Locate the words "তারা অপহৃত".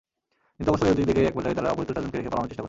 1.57-1.89